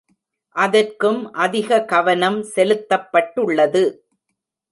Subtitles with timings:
[0.55, 3.83] அதற்கும் அதிக கவனம் செலுத்தப்பட்டுள்ளது